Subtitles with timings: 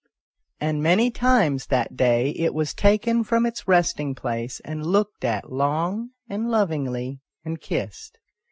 [0.59, 5.51] And many times that day it was taken from its resting place, and looked at
[5.51, 8.17] long and lovingly, and kissed.